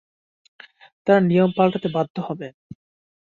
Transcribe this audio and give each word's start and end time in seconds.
তারা 1.07 1.19
নিয়ম 1.21 1.49
পাল্টাতে 1.57 1.89
বাধ্য 1.95 2.15
হবে। 2.27 2.47